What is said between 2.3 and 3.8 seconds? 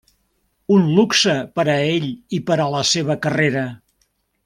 i per a la seva carrera.